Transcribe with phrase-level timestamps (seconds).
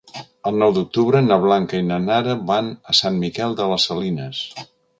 [0.51, 4.41] El nou d'octubre na Blanca i na Nara van a Sant Miquel de les Salines.